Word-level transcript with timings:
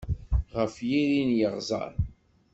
Ɣef 0.57 0.75
yiri 0.89 1.21
n 1.29 1.31
yeɣẓeṛ. 1.39 1.91